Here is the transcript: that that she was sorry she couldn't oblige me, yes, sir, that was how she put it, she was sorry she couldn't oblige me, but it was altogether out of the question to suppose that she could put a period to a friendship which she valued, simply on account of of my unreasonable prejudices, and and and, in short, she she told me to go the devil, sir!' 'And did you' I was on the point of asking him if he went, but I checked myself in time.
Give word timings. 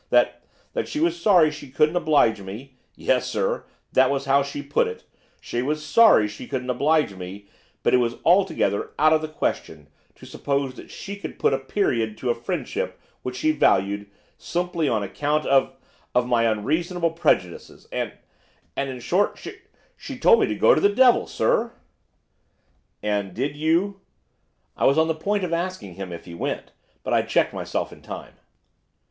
that 0.09 0.41
that 0.73 0.87
she 0.87 0.99
was 0.99 1.21
sorry 1.21 1.51
she 1.51 1.69
couldn't 1.69 1.95
oblige 1.95 2.41
me, 2.41 2.75
yes, 2.95 3.27
sir, 3.29 3.65
that 3.93 4.09
was 4.09 4.25
how 4.25 4.41
she 4.41 4.63
put 4.63 4.87
it, 4.87 5.03
she 5.39 5.61
was 5.61 5.85
sorry 5.85 6.27
she 6.27 6.47
couldn't 6.47 6.71
oblige 6.71 7.13
me, 7.13 7.45
but 7.83 7.93
it 7.93 7.97
was 7.97 8.15
altogether 8.25 8.89
out 8.97 9.13
of 9.13 9.21
the 9.21 9.27
question 9.27 9.89
to 10.15 10.25
suppose 10.25 10.73
that 10.73 10.89
she 10.89 11.15
could 11.15 11.37
put 11.37 11.53
a 11.53 11.59
period 11.59 12.17
to 12.17 12.31
a 12.31 12.33
friendship 12.33 12.99
which 13.21 13.35
she 13.35 13.51
valued, 13.51 14.09
simply 14.39 14.89
on 14.89 15.03
account 15.03 15.45
of 15.45 15.75
of 16.15 16.25
my 16.27 16.45
unreasonable 16.45 17.11
prejudices, 17.11 17.87
and 17.91 18.09
and 18.75 18.89
and, 18.89 18.89
in 18.89 18.99
short, 18.99 19.37
she 19.37 19.53
she 19.95 20.17
told 20.17 20.39
me 20.39 20.47
to 20.47 20.55
go 20.55 20.73
the 20.73 20.89
devil, 20.89 21.27
sir!' 21.27 21.73
'And 23.03 23.35
did 23.35 23.55
you' 23.55 24.01
I 24.75 24.87
was 24.87 24.97
on 24.97 25.07
the 25.09 25.13
point 25.13 25.43
of 25.43 25.53
asking 25.53 25.93
him 25.93 26.11
if 26.11 26.25
he 26.25 26.33
went, 26.33 26.71
but 27.03 27.13
I 27.13 27.21
checked 27.21 27.53
myself 27.53 27.93
in 27.93 28.01
time. 28.01 28.33